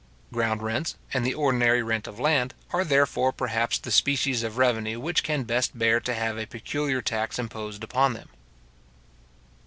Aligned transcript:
Ground 0.33 0.63
rents, 0.63 0.95
and 1.13 1.23
the 1.23 1.35
ordinary 1.35 1.83
rent 1.83 2.07
of 2.07 2.19
land, 2.19 2.55
are 2.73 2.83
therefore, 2.83 3.31
perhaps, 3.31 3.77
the 3.77 3.91
species 3.91 4.41
of 4.41 4.57
revenue 4.57 4.99
which 4.99 5.21
can 5.21 5.43
best 5.43 5.77
bear 5.77 5.99
to 5.99 6.15
have 6.15 6.39
a 6.39 6.47
peculiar 6.47 7.03
tax 7.03 7.37
imposed 7.37 7.83
upon 7.83 8.13
them. 8.13 8.29